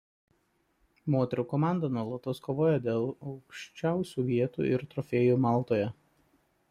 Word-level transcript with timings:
Moterų 1.15 1.43
komanda 1.51 1.91
nuolatos 1.97 2.41
kovoja 2.47 2.79
dėl 2.87 3.05
aukščiausių 3.33 4.27
vietų 4.33 4.67
ir 4.71 4.87
trofėjų 4.95 5.41
Maltoje. 5.49 5.87